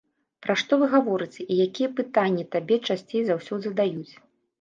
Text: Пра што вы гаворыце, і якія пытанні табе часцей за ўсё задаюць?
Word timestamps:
Пра 0.43 0.53
што 0.61 0.77
вы 0.83 0.85
гаворыце, 0.93 1.43
і 1.43 1.53
якія 1.65 1.89
пытанні 1.99 2.45
табе 2.55 2.79
часцей 2.87 3.21
за 3.29 3.37
ўсё 3.43 3.55
задаюць? 3.67 4.09